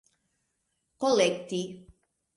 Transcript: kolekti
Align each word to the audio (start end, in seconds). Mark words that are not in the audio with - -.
kolekti 0.99 1.61